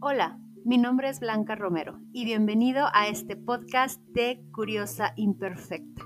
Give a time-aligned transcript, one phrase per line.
[0.00, 6.02] Hola, mi nombre es Blanca Romero y bienvenido a este podcast de Curiosa Imperfecta,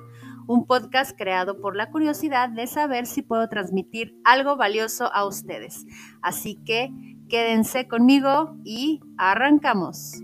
[0.46, 5.86] un podcast creado por la curiosidad de saber si puedo transmitir algo valioso a ustedes.
[6.20, 6.90] Así que
[7.28, 10.22] quédense conmigo y arrancamos.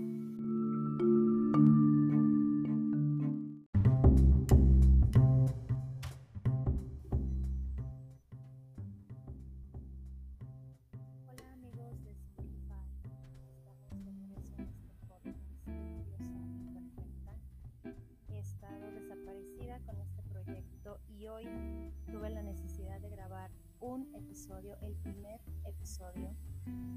[24.81, 26.33] El primer episodio,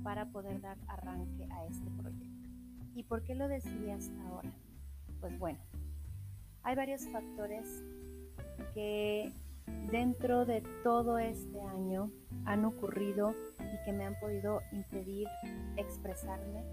[0.03, 2.49] para poder dar arranque a este proyecto.
[2.95, 4.53] ¿Y por qué lo decidí hasta ahora?
[5.21, 5.59] Pues bueno,
[6.63, 7.83] hay varios factores
[8.75, 9.33] que
[9.91, 12.11] dentro de todo este año
[12.45, 15.29] han ocurrido y que me han podido impedir
[15.77, 16.65] expresarme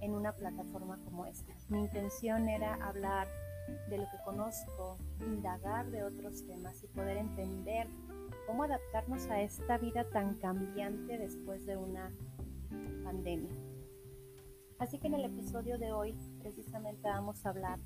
[0.00, 1.52] en una plataforma como esta.
[1.68, 3.28] Mi intención era hablar
[3.88, 7.88] de lo que conozco, indagar de otros temas y poder entender
[8.46, 12.12] cómo adaptarnos a esta vida tan cambiante después de una
[13.04, 13.54] pandemia.
[14.78, 17.80] Así que en el episodio de hoy precisamente vamos a hablar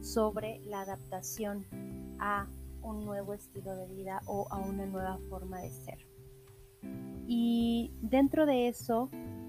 [0.00, 1.64] sobre la adaptación
[2.18, 2.48] a
[2.82, 5.98] un nuevo estilo de vida o a una nueva forma de ser.
[7.26, 9.08] Y dentro de eso,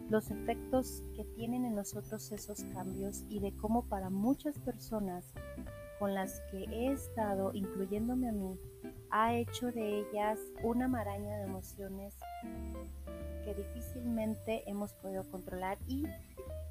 [0.10, 5.26] los efectos que tienen en nosotros esos cambios y de cómo para muchas personas
[6.00, 8.60] con las que he estado, incluyéndome a mí,
[9.10, 12.16] ha hecho de ellas una maraña de emociones
[13.46, 16.04] que difícilmente hemos podido controlar y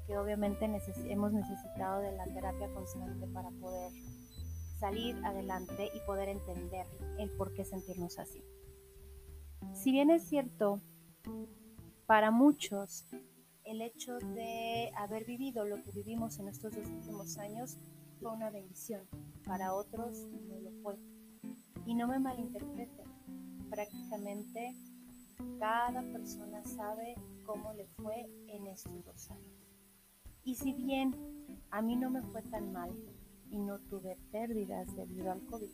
[0.05, 0.69] que obviamente
[1.07, 3.91] hemos necesitado de la terapia constante para poder
[4.79, 6.85] salir adelante y poder entender
[7.17, 8.43] el por qué sentirnos así.
[9.73, 10.81] Si bien es cierto,
[12.05, 13.05] para muchos
[13.63, 17.77] el hecho de haber vivido lo que vivimos en estos dos últimos años
[18.19, 19.07] fue una bendición,
[19.45, 20.97] para otros no lo fue.
[21.85, 23.05] Y no me malinterpreten,
[23.69, 24.75] prácticamente
[25.59, 27.15] cada persona sabe
[27.45, 29.53] cómo le fue en estos dos años.
[30.43, 31.15] Y si bien
[31.69, 32.91] a mí no me fue tan mal
[33.49, 35.71] y no tuve pérdidas debido al COVID,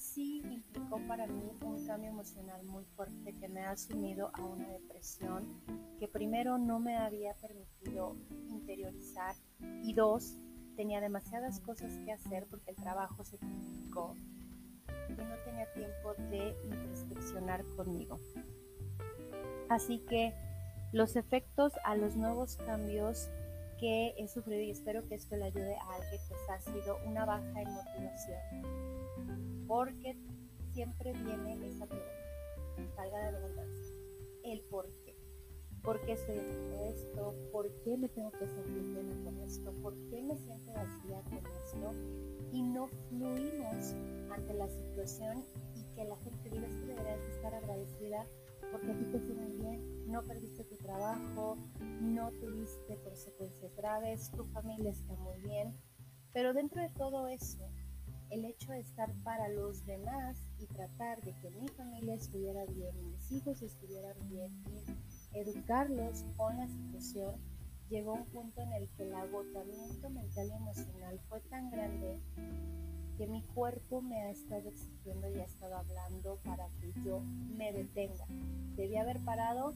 [0.00, 4.68] sí implicó para mí un cambio emocional muy fuerte que me ha sumido a una
[4.68, 5.46] depresión
[5.98, 8.16] que primero no me había permitido
[8.48, 9.34] interiorizar
[9.82, 10.38] y dos,
[10.76, 14.16] tenía demasiadas cosas que hacer porque el trabajo se complicó
[15.08, 18.18] y no tenía tiempo de introspeccionar conmigo.
[19.68, 20.32] Así que
[20.92, 23.28] los efectos a los nuevos cambios
[23.78, 27.26] que he sufrido y espero que esto le ayude a alguien, pues ha sido una
[27.26, 29.49] baja en motivación.
[29.70, 30.16] Porque
[30.72, 33.94] siempre viene esa pregunta, salga de redundancia,
[34.42, 35.16] el por qué.
[35.84, 37.34] ¿Por qué estoy haciendo esto?
[37.52, 39.72] ¿Por qué me tengo que sentir bien con esto?
[39.80, 41.94] ¿Por qué me siento vacía con esto?
[42.50, 43.94] Y no fluimos
[44.32, 45.44] ante la situación
[45.76, 48.26] y que la gente diga que deberías estar agradecida
[48.72, 51.56] porque a ti te fue muy bien, no perdiste tu trabajo,
[52.00, 55.76] no tuviste consecuencias graves, tu familia está muy bien,
[56.32, 57.70] pero dentro de todo eso,
[58.30, 62.94] el hecho de estar para los demás y tratar de que mi familia estuviera bien,
[63.10, 64.52] mis hijos estuvieran bien
[65.32, 67.34] y educarlos con la situación,
[67.88, 72.20] llegó un punto en el que el agotamiento mental y emocional fue tan grande
[73.18, 77.72] que mi cuerpo me ha estado exigiendo y ha estado hablando para que yo me
[77.72, 78.24] detenga.
[78.76, 79.74] Debí haber parado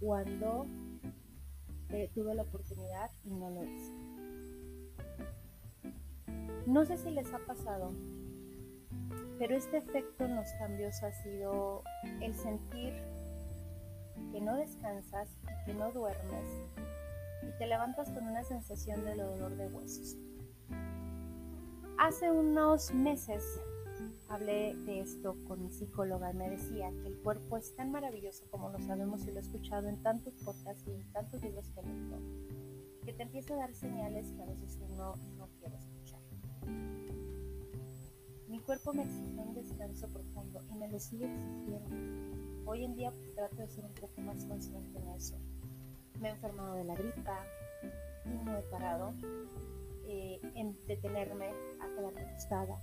[0.00, 0.66] cuando
[1.88, 3.92] eh, tuve la oportunidad y no lo hice.
[6.66, 7.92] No sé si les ha pasado,
[9.38, 11.82] pero este efecto en los cambios ha sido
[12.22, 12.94] el sentir
[14.32, 16.46] que no descansas y que no duermes
[17.42, 20.16] y te levantas con una sensación de dolor de huesos.
[21.98, 23.60] Hace unos meses
[24.28, 28.44] hablé de esto con mi psicóloga y me decía que el cuerpo es tan maravilloso
[28.50, 31.82] como lo sabemos y lo he escuchado en tantos podcasts y en tantos libros que
[31.82, 32.18] leído,
[33.04, 35.14] que te empieza a dar señales que a veces uno.
[38.48, 42.70] Mi cuerpo me exige un descanso profundo y me lo sigue exigiendo.
[42.70, 45.36] Hoy en día trato de ser un poco más consciente en eso.
[46.20, 47.38] Me he enfermado de la gripa
[48.24, 49.14] y no he parado
[50.06, 51.50] eh, en detenerme
[51.80, 52.80] a quedarme acostada,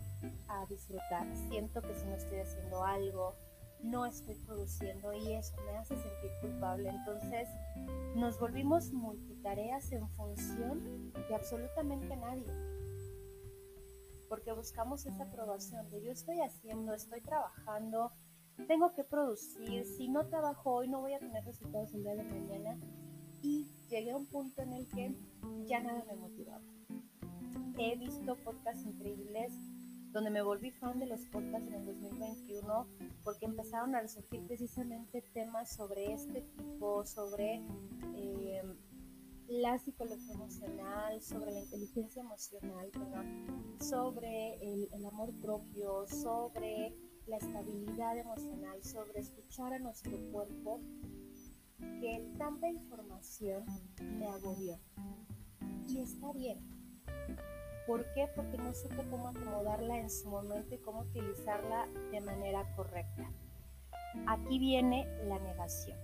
[0.47, 1.27] a disfrutar.
[1.49, 3.35] Siento que si no estoy haciendo algo,
[3.83, 6.89] no estoy produciendo y eso me hace sentir culpable.
[6.89, 7.47] Entonces
[8.15, 12.70] nos volvimos multitareas en función de absolutamente nadie.
[14.31, 18.13] Porque buscamos esa aprobación de yo estoy haciendo, estoy trabajando,
[18.65, 22.23] tengo que producir, si no trabajo hoy no voy a tener resultados el día de
[22.23, 22.79] mañana
[23.41, 25.13] y llegué a un punto en el que
[25.67, 26.63] ya nada me motivaba.
[27.77, 29.51] He visto podcasts increíbles
[30.13, 32.87] donde me volví fan de los podcasts en el 2021
[33.25, 37.65] porque empezaron a resurgir precisamente temas sobre este tipo, sobre
[38.15, 38.63] eh,
[39.59, 42.89] la psicología emocional, sobre la inteligencia emocional,
[43.81, 46.95] sobre el, el amor propio, sobre
[47.27, 50.79] la estabilidad emocional, sobre escuchar a nuestro cuerpo,
[51.99, 53.65] que tanta información
[54.17, 54.79] me agobió.
[55.89, 56.59] Y está bien.
[57.87, 58.27] ¿Por qué?
[58.33, 63.29] Porque no supe cómo acomodarla en su momento y cómo utilizarla de manera correcta.
[64.27, 65.97] Aquí viene la negación.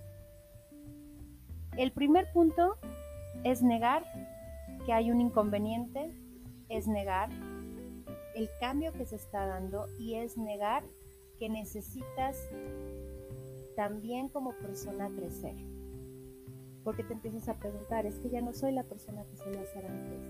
[1.78, 2.76] El primer punto
[3.44, 4.04] es negar
[4.84, 6.10] que hay un inconveniente,
[6.68, 7.30] es negar
[8.34, 10.84] el cambio que se está dando y es negar
[11.38, 12.36] que necesitas
[13.76, 15.54] también como persona crecer.
[16.84, 19.86] Porque te empiezas a preguntar, es que ya no soy la persona que solía ser
[19.86, 20.20] antes.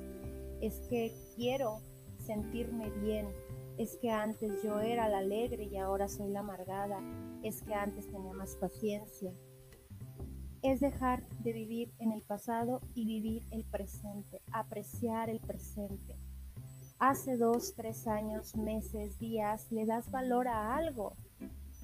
[0.60, 1.80] Es que quiero
[2.18, 3.28] sentirme bien.
[3.76, 7.00] Es que antes yo era la alegre y ahora soy la amargada.
[7.42, 9.32] Es que antes tenía más paciencia
[10.62, 16.16] es dejar de vivir en el pasado y vivir el presente, apreciar el presente.
[16.98, 21.14] Hace dos, tres años, meses, días, le das valor a algo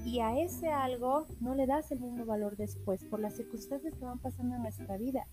[0.04, 4.04] y a ese algo no le das el mismo valor después por las circunstancias que
[4.04, 5.26] van pasando en nuestra vida.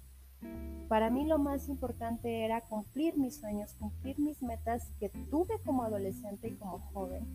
[0.87, 5.83] Para mí lo más importante era cumplir mis sueños, cumplir mis metas que tuve como
[5.83, 7.25] adolescente y como joven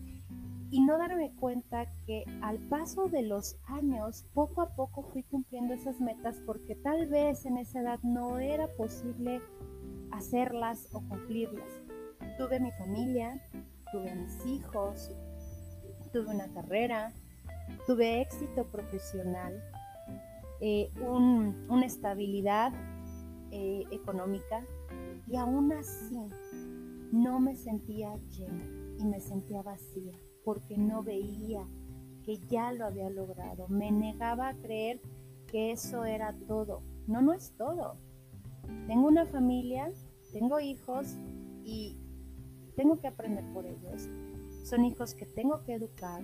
[0.69, 5.73] y no darme cuenta que al paso de los años, poco a poco fui cumpliendo
[5.73, 9.41] esas metas porque tal vez en esa edad no era posible
[10.11, 11.69] hacerlas o cumplirlas.
[12.37, 13.41] Tuve mi familia,
[13.91, 15.11] tuve mis hijos,
[16.11, 17.13] tuve una carrera,
[17.85, 19.63] tuve éxito profesional,
[20.59, 20.91] eh,
[21.69, 22.73] una estabilidad
[23.51, 24.65] eh, económica
[25.27, 26.17] y aún así
[27.11, 28.65] no me sentía llena
[28.99, 31.67] y me sentía vacía porque no veía
[32.23, 33.67] que ya lo había logrado.
[33.69, 35.01] Me negaba a creer
[35.47, 36.81] que eso era todo.
[37.07, 37.95] No, no es todo.
[38.87, 39.91] Tengo una familia,
[40.33, 41.17] tengo hijos
[41.63, 41.97] y
[42.75, 44.09] tengo que aprender por ellos.
[44.63, 46.21] Son hijos que tengo que educar.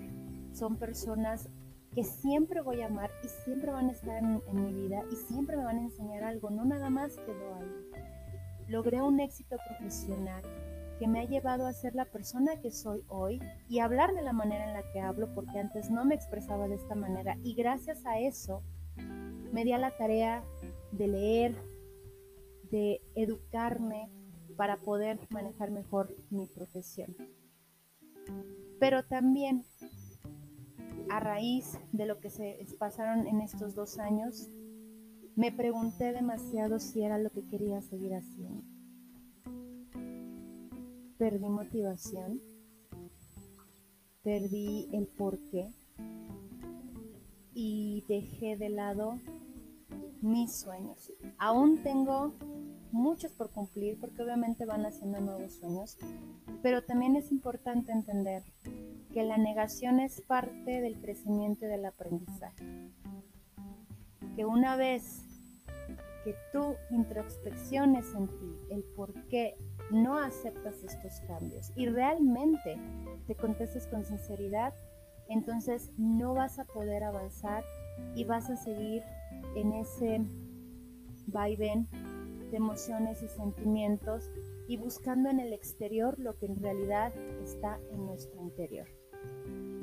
[0.52, 1.50] Son personas
[1.94, 5.58] que siempre voy a amar y siempre van a estar en, mi vida y siempre
[5.58, 6.50] me van a enseñar algo.
[6.50, 8.68] No nada más quedó ahí.
[8.68, 10.42] Logré un éxito profesional
[11.00, 14.34] que me ha llevado a ser la persona que soy hoy y hablar de la
[14.34, 17.38] manera en la que hablo, porque antes no me expresaba de esta manera.
[17.44, 18.64] Y gracias a eso
[19.52, 20.44] me di a la tarea
[20.92, 21.56] de leer,
[22.72, 24.10] de educarme
[24.56, 27.16] para poder manejar mejor mi profesión.
[28.80, 29.64] Pero también
[31.10, 34.50] a raíz de lo que se pasaron en estos dos años,
[35.36, 38.64] me pregunté demasiado si era lo que quería seguir haciendo
[41.24, 42.42] perdí motivación,
[44.24, 45.72] perdí el porqué
[47.54, 49.20] y dejé de lado
[50.22, 51.14] mis sueños.
[51.38, 52.34] Aún tengo
[52.92, 55.98] muchos por cumplir porque obviamente van haciendo nuevos sueños,
[56.62, 58.44] pero también es importante entender
[59.14, 62.66] que la negación es parte del crecimiento y del aprendizaje.
[64.36, 65.24] Que una vez
[66.24, 69.56] que tú introspecciones en ti el por qué
[69.92, 72.78] no aceptas estos cambios y realmente
[73.28, 74.74] te contestes con sinceridad,
[75.30, 77.64] entonces no vas a poder avanzar
[78.16, 79.04] y vas a seguir
[79.56, 80.22] en ese
[81.28, 81.88] vaivén
[82.50, 84.32] de emociones y sentimientos
[84.68, 88.88] y buscando en el exterior lo que en realidad está en nuestro interior.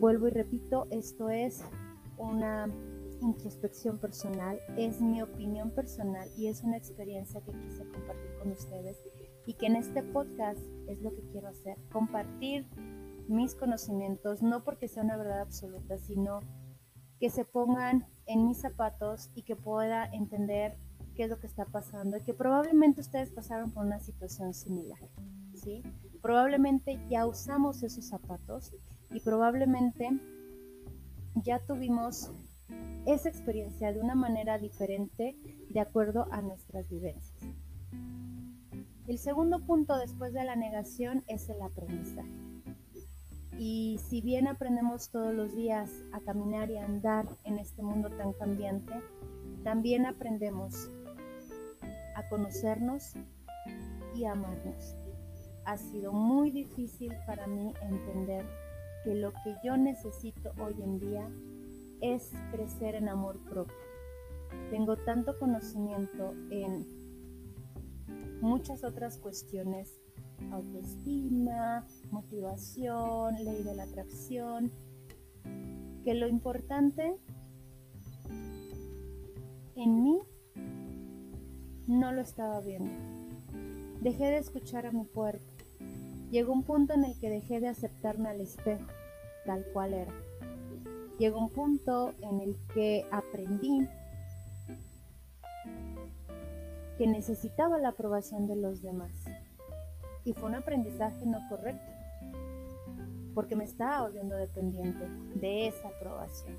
[0.01, 1.63] Vuelvo y repito, esto es
[2.17, 2.71] una
[3.21, 8.97] introspección personal, es mi opinión personal y es una experiencia que quise compartir con ustedes
[9.45, 12.67] y que en este podcast es lo que quiero hacer, compartir
[13.29, 16.41] mis conocimientos, no porque sea una verdad absoluta, sino
[17.19, 20.79] que se pongan en mis zapatos y que pueda entender
[21.15, 25.11] qué es lo que está pasando y que probablemente ustedes pasaron por una situación similar,
[25.53, 25.83] ¿sí?
[26.23, 28.73] Probablemente ya usamos esos zapatos
[29.13, 30.11] y probablemente
[31.35, 32.33] ya tuvimos
[33.07, 35.37] esa experiencia de una manera diferente
[35.69, 37.41] de acuerdo a nuestras vivencias.
[39.07, 42.31] El segundo punto después de la negación es el aprendizaje.
[43.59, 48.09] Y si bien aprendemos todos los días a caminar y a andar en este mundo
[48.11, 48.95] tan cambiante,
[49.65, 50.91] también aprendemos
[52.15, 53.15] a conocernos
[54.15, 54.97] y a amarnos.
[55.65, 58.45] ha sido muy difícil para mí entender
[59.05, 61.29] que lo que yo necesito hoy en día
[62.01, 63.77] es crecer en amor propio.
[64.71, 66.87] Tengo tanto conocimiento en
[68.41, 70.01] muchas otras cuestiones,
[70.51, 74.73] autoestima, motivación, ley de la atracción,
[76.05, 77.17] que lo importante
[79.77, 80.19] en mí
[81.87, 82.91] no lo estaba viendo.
[84.01, 85.50] Dejé de escuchar a mi cuerpo.
[86.31, 88.87] Llegó un punto en el que dejé de aceptarme al espejo,
[89.45, 90.15] tal cual era.
[91.19, 93.89] Llegó un punto en el que aprendí
[96.97, 99.11] que necesitaba la aprobación de los demás.
[100.25, 101.91] Y fue un aprendizaje no correcto,
[103.35, 106.57] porque me estaba volviendo dependiente de esa aprobación.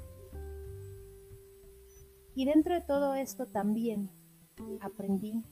[2.36, 4.10] Y dentro de todo esto también
[4.82, 5.44] aprendí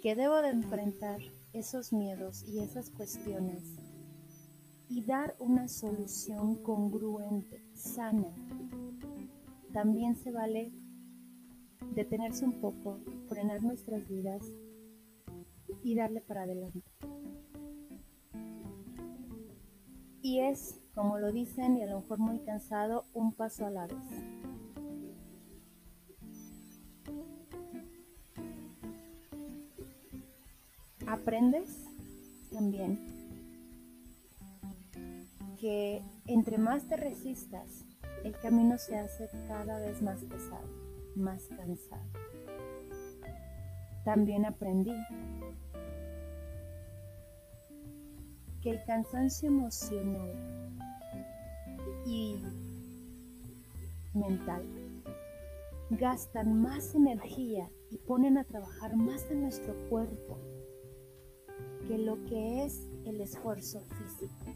[0.00, 1.20] que debo de enfrentar
[1.52, 3.62] esos miedos y esas cuestiones
[4.88, 8.34] y dar una solución congruente, sana.
[9.72, 10.72] También se vale
[11.94, 14.42] detenerse un poco, frenar nuestras vidas
[15.84, 16.82] y darle para adelante.
[20.22, 23.86] Y es, como lo dicen, y a lo mejor muy cansado, un paso a la
[23.86, 24.29] vez.
[31.20, 31.86] Aprendes
[32.50, 32.98] también
[35.60, 37.84] que entre más te resistas,
[38.24, 40.66] el camino se hace cada vez más pesado,
[41.16, 42.02] más cansado.
[44.02, 44.94] También aprendí
[48.62, 50.32] que el cansancio emocional
[52.06, 52.42] y
[54.14, 54.62] mental
[55.90, 60.38] gastan más energía y ponen a trabajar más en nuestro cuerpo
[61.90, 64.54] que lo que es el esfuerzo físico.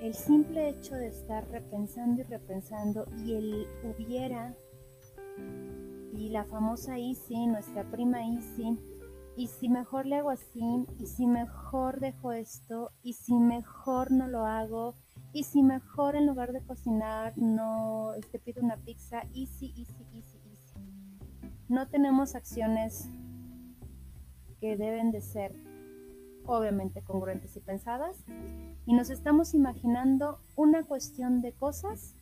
[0.00, 4.56] El simple hecho de estar repensando y repensando y el hubiera
[6.12, 8.76] y la famosa Easy, nuestra prima Easy,
[9.36, 14.26] y si mejor le hago así, y si mejor dejo esto, y si mejor no
[14.26, 14.96] lo hago,
[15.32, 20.38] y si mejor en lugar de cocinar no este, pido una pizza, easy, easy, easy,
[20.50, 20.74] easy.
[21.68, 23.08] No tenemos acciones
[24.60, 25.54] que deben de ser
[26.46, 28.16] obviamente congruentes y pensadas,
[28.86, 32.14] y nos estamos imaginando una cuestión de cosas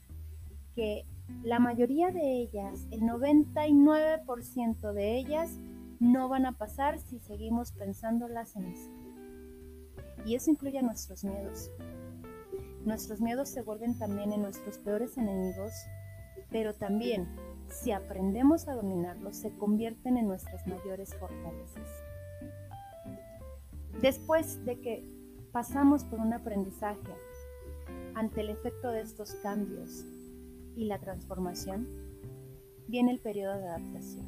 [0.75, 1.04] que
[1.42, 5.50] la mayoría de ellas, el 99% de ellas,
[6.00, 8.90] no van a pasar si seguimos pensándolas en eso.
[10.25, 11.71] Y eso incluye a nuestros miedos.
[12.85, 15.73] Nuestros miedos se vuelven también en nuestros peores enemigos,
[16.50, 17.28] pero también,
[17.68, 22.08] si aprendemos a dominarlos, se convierten en nuestras mayores fortalezas.
[24.02, 25.05] Después de que
[25.50, 27.14] pasamos por un aprendizaje
[28.14, 30.05] ante el efecto de estos cambios
[30.76, 31.87] y la transformación,
[32.87, 34.26] viene el periodo de adaptación.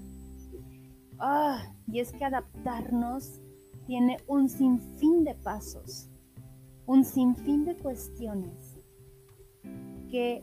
[1.18, 3.40] Ah, y es que adaptarnos
[3.86, 6.08] tiene un sinfín de pasos,
[6.86, 8.76] un sinfín de cuestiones
[10.10, 10.42] que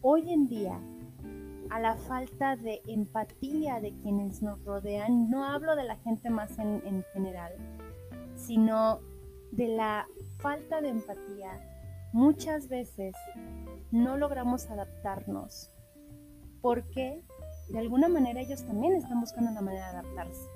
[0.00, 0.80] hoy en día,
[1.70, 6.58] a la falta de empatía de quienes nos rodean, no hablo de la gente más
[6.58, 7.52] en, en general,
[8.46, 9.00] sino
[9.52, 10.06] de la
[10.38, 11.60] falta de empatía,
[12.12, 13.14] muchas veces
[13.90, 15.70] no logramos adaptarnos
[16.60, 17.22] porque
[17.68, 20.48] de alguna manera ellos también están buscando una manera de adaptarse.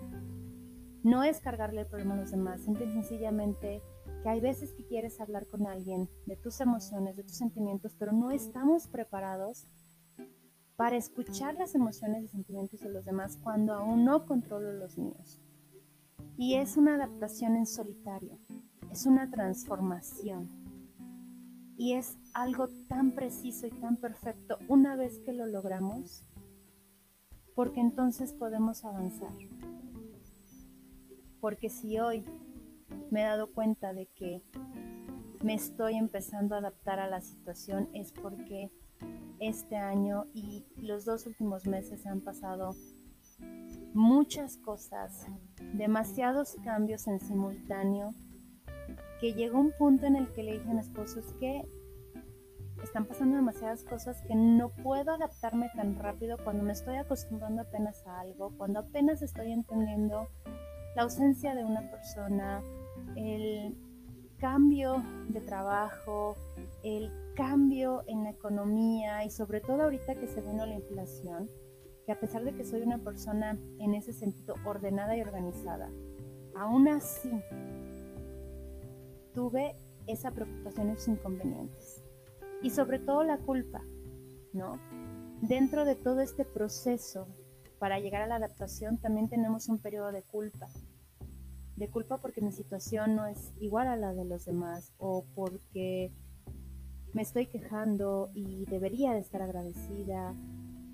[1.03, 3.83] No es cargarle el problema a los demás, simple sencillamente
[4.23, 8.13] que hay veces que quieres hablar con alguien de tus emociones, de tus sentimientos, pero
[8.13, 9.67] no estamos preparados
[10.77, 15.41] para escuchar las emociones y sentimientos de los demás cuando aún no controlo los míos.
[16.39, 18.39] Y es una adaptación en solitario,
[18.91, 20.51] es una transformación.
[21.79, 26.25] Y es algo tan preciso y tan perfecto una vez que lo logramos,
[27.55, 29.33] porque entonces podemos avanzar.
[31.41, 32.25] Porque si hoy
[33.11, 34.43] me he dado cuenta de que
[35.43, 38.71] me estoy empezando a adaptar a la situación es porque
[39.39, 42.75] este año y los dos últimos meses han pasado
[43.97, 45.27] muchas cosas,
[45.73, 48.15] demasiados cambios en simultáneo,
[49.21, 51.63] que llegó un punto en el que le dije a mi esposo, es que
[52.83, 58.07] están pasando demasiadas cosas que no puedo adaptarme tan rápido cuando me estoy acostumbrando apenas
[58.07, 60.29] a algo, cuando apenas estoy entendiendo
[60.95, 62.63] la ausencia de una persona,
[63.17, 63.75] el
[64.39, 66.37] cambio de trabajo,
[66.83, 71.49] el cambio en la economía y sobre todo ahorita que se vino la inflación
[72.07, 75.91] que a pesar de que soy una persona en ese sentido ordenada y organizada,
[76.55, 77.31] aún así
[79.35, 79.75] tuve
[80.07, 82.03] esa preocupación, esos inconvenientes.
[82.63, 83.83] Y sobre todo la culpa,
[84.53, 84.79] ¿no?
[85.43, 87.27] Dentro de todo este proceso
[87.79, 90.69] para llegar a la adaptación también tenemos un periodo de culpa.
[91.77, 96.11] De culpa porque mi situación no es igual a la de los demás o porque
[97.13, 100.35] me estoy quejando y debería de estar agradecida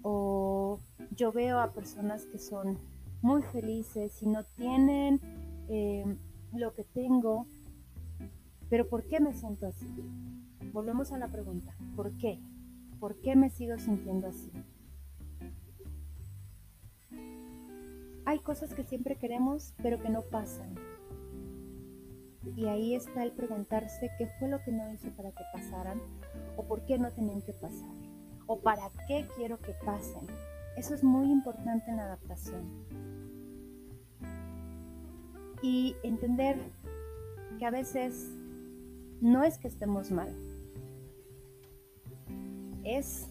[0.02, 0.80] o
[1.10, 2.78] yo veo a personas que son
[3.20, 5.20] muy felices y no tienen
[5.68, 6.04] eh,
[6.52, 7.46] lo que tengo,
[8.68, 9.86] pero ¿por qué me siento así?
[10.72, 12.40] Volvemos a la pregunta, ¿por qué?
[12.98, 14.50] ¿Por qué me sigo sintiendo así?
[18.24, 20.74] Hay cosas que siempre queremos, pero que no pasan.
[22.56, 26.00] Y ahí está el preguntarse qué fue lo que no hice para que pasaran,
[26.56, 27.94] o por qué no tenían que pasar,
[28.46, 30.26] o para qué quiero que pasen.
[30.76, 32.62] Eso es muy importante en la adaptación.
[35.62, 36.58] Y entender
[37.58, 38.30] que a veces
[39.20, 40.34] no es que estemos mal,
[42.84, 43.28] es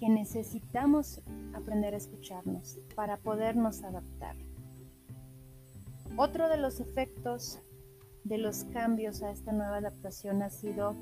[0.00, 1.20] que necesitamos
[1.54, 4.36] aprender a escucharnos para podernos adaptar.
[6.16, 7.60] Otro de los efectos
[8.24, 10.96] de los cambios a esta nueva adaptación ha sido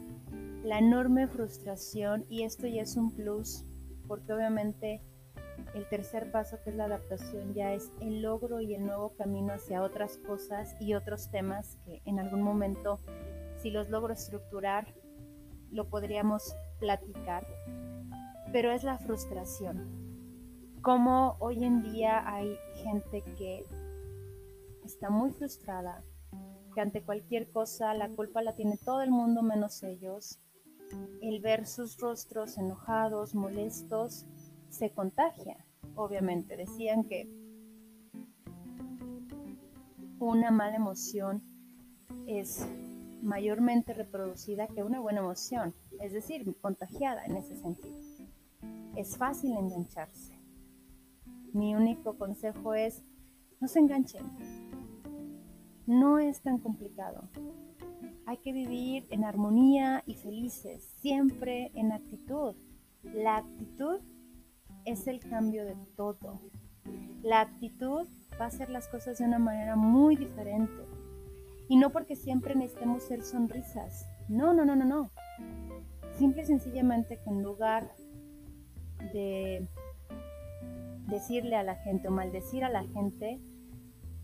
[0.65, 3.65] la enorme frustración y esto ya es un plus
[4.09, 5.01] porque obviamente
[5.75, 9.53] el tercer paso que es la adaptación ya es el logro y el nuevo camino
[9.53, 13.01] hacia otras cosas y otros temas que en algún momento
[13.59, 14.95] si los logro estructurar
[15.71, 17.47] lo podríamos platicar
[18.53, 20.03] pero es la frustración.
[20.83, 23.65] Como hoy en día hay gente que
[24.85, 26.05] está muy frustrada,
[26.75, 30.39] que ante cualquier cosa la culpa la tiene todo el mundo menos ellos.
[31.23, 34.27] El ver sus rostros enojados, molestos,
[34.73, 35.65] se contagia.
[35.95, 37.29] Obviamente, decían que
[40.19, 41.43] una mala emoción
[42.27, 42.67] es
[43.23, 48.03] mayormente reproducida que una buena emoción, es decir, contagiada en ese sentido
[48.97, 50.39] es fácil engancharse.
[51.53, 53.03] Mi único consejo es,
[53.61, 54.25] no se enganchen.
[55.87, 57.29] No es tan complicado.
[58.27, 62.55] Hay que vivir en armonía y felices, siempre en actitud.
[63.03, 64.01] La actitud
[64.85, 66.41] es el cambio de todo.
[67.23, 68.07] La actitud
[68.41, 70.85] va a hacer las cosas de una manera muy diferente.
[71.69, 74.07] Y no porque siempre necesitemos ser sonrisas.
[74.29, 75.11] No, no, no, no, no.
[76.19, 77.95] Simple y sencillamente que en lugar
[79.13, 79.69] de
[81.09, 83.41] decirle a la gente o maldecir a la gente,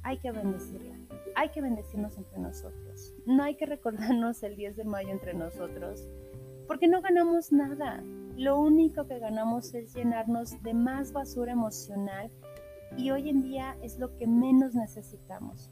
[0.03, 0.97] hay que bendecirla.
[1.35, 3.15] Hay que bendecirnos entre nosotros.
[3.27, 6.09] No hay que recordarnos el 10 de mayo entre nosotros,
[6.67, 8.03] porque no ganamos nada.
[8.39, 12.31] Lo único que ganamos es llenarnos de más basura emocional
[12.97, 15.69] y hoy en día es lo que menos necesitamos.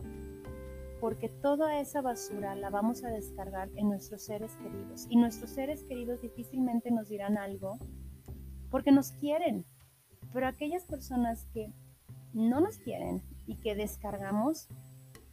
[1.01, 5.85] Porque toda esa basura la vamos a descargar en nuestros seres queridos y nuestros seres
[5.85, 7.79] queridos difícilmente nos dirán algo
[8.69, 9.65] porque nos quieren.
[10.33, 11.73] Pero aquellas personas que
[12.33, 14.67] no nos quieren y que descargamos,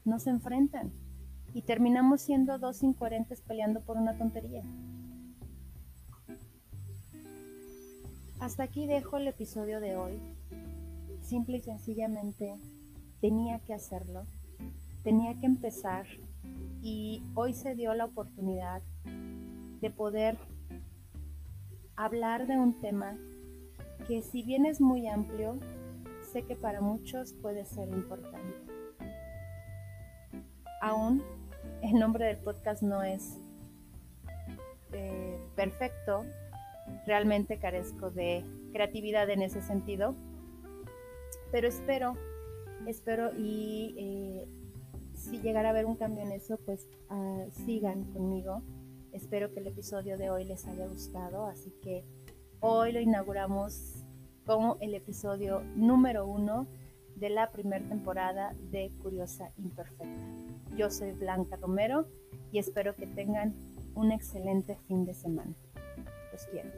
[0.05, 0.93] nos enfrentan
[1.51, 4.61] y terminamos siendo dos incoherentes peleando por una tontería.
[8.43, 10.19] Hasta aquí dejo el episodio de hoy.
[11.21, 12.57] Simple y sencillamente
[13.21, 14.25] tenía que hacerlo,
[15.01, 16.05] tenía que empezar
[16.81, 20.37] y hoy se dio la oportunidad de poder
[21.95, 23.17] hablar de un tema
[24.09, 25.57] que si bien es muy amplio,
[26.33, 28.57] sé que para muchos puede ser importante.
[30.81, 31.23] Aún
[31.81, 33.37] el nombre del podcast no es
[34.91, 36.25] eh, perfecto,
[37.05, 40.15] realmente carezco de creatividad en ese sentido,
[41.51, 42.13] pero espero,
[42.87, 44.47] espero y eh,
[45.13, 48.63] si llegara a haber un cambio en eso, pues ah, sigan conmigo
[49.13, 52.03] Espero que el episodio de hoy les haya gustado, así que
[52.61, 54.03] hoy lo inauguramos
[54.43, 56.65] como el episodio número uno
[57.15, 60.07] de la primera temporada de Curiosa Imperfecta.
[60.75, 62.07] Yo soy Blanca Romero
[62.51, 63.53] y espero que tengan
[63.93, 65.53] un excelente fin de semana.
[66.33, 66.69] Los quiero.